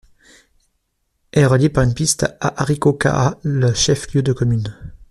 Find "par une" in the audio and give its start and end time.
1.69-1.93